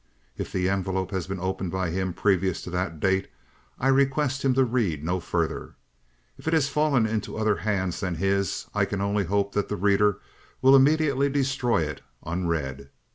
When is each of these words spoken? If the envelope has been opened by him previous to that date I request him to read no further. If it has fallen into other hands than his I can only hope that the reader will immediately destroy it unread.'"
If 0.35 0.51
the 0.51 0.67
envelope 0.67 1.11
has 1.11 1.27
been 1.27 1.39
opened 1.39 1.69
by 1.69 1.91
him 1.91 2.11
previous 2.11 2.63
to 2.63 2.71
that 2.71 2.99
date 2.99 3.27
I 3.77 3.87
request 3.89 4.43
him 4.43 4.55
to 4.55 4.63
read 4.65 5.03
no 5.03 5.19
further. 5.19 5.75
If 6.39 6.47
it 6.47 6.55
has 6.55 6.67
fallen 6.69 7.05
into 7.05 7.37
other 7.37 7.57
hands 7.57 7.99
than 7.99 8.15
his 8.15 8.65
I 8.73 8.85
can 8.85 8.99
only 8.99 9.25
hope 9.25 9.51
that 9.53 9.69
the 9.69 9.75
reader 9.77 10.19
will 10.59 10.75
immediately 10.75 11.29
destroy 11.29 11.83
it 11.83 12.01
unread.'" 12.25 12.89